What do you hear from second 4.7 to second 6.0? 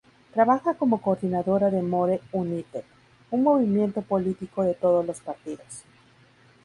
todos los partidos.